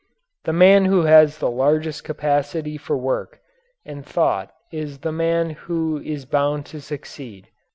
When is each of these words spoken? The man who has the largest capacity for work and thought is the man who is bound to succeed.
The 0.45 0.51
man 0.51 0.85
who 0.85 1.03
has 1.03 1.37
the 1.37 1.51
largest 1.51 2.03
capacity 2.03 2.75
for 2.75 2.97
work 2.97 3.39
and 3.85 4.03
thought 4.03 4.51
is 4.71 4.97
the 4.97 5.11
man 5.11 5.51
who 5.51 5.99
is 5.99 6.25
bound 6.25 6.65
to 6.73 6.81
succeed. 6.81 7.49